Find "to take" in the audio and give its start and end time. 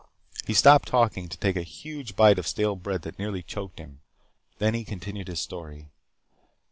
1.29-1.55